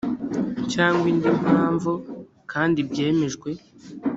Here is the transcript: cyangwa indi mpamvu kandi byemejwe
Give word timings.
cyangwa 0.71 1.03
indi 1.11 1.29
mpamvu 1.41 1.91
kandi 2.51 2.79
byemejwe 2.89 3.49